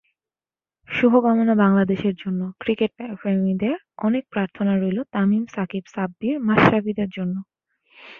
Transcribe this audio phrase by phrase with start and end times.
[0.89, 3.75] শুভকামনা বাংলাদেশের জন্য, ক্রিকেটপ্রেমীদের
[3.99, 7.35] অনেক প্রার্থনা রইল তামিম, সাকিব, সাব্বির, মাশরাফিদের জন্য।